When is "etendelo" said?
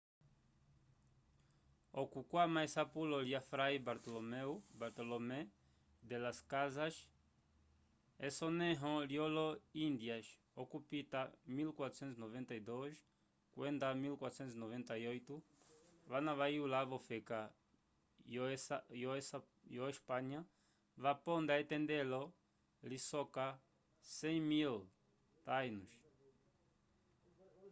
21.63-22.21